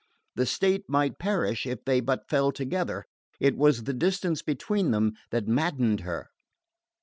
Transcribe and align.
The 0.33 0.47
state 0.47 0.85
might 0.87 1.19
perish 1.19 1.67
if 1.67 1.85
they 1.85 1.99
but 1.99 2.27
fell 2.27 2.51
together. 2.51 3.05
It 3.39 3.55
was 3.55 3.83
the 3.83 3.93
distance 3.93 4.41
between 4.41 4.89
them 4.89 5.13
that 5.29 5.47
maddened 5.47 5.99
her. 5.99 6.29